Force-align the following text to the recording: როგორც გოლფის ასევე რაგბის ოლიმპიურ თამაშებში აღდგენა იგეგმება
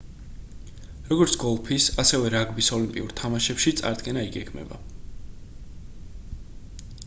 როგორც 1.09 1.35
გოლფის 1.43 1.89
ასევე 2.03 2.31
რაგბის 2.37 2.69
ოლიმპიურ 2.77 3.13
თამაშებში 3.21 3.75
აღდგენა 3.91 4.27
იგეგმება 4.31 4.81